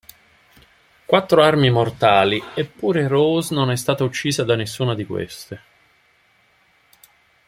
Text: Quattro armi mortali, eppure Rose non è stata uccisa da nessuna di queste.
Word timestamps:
Quattro 1.05 1.43
armi 1.43 1.69
mortali, 1.69 2.41
eppure 2.55 3.07
Rose 3.07 3.53
non 3.53 3.69
è 3.69 3.75
stata 3.75 4.03
uccisa 4.03 4.43
da 4.43 4.55
nessuna 4.55 4.95
di 4.95 5.05
queste. 5.05 5.61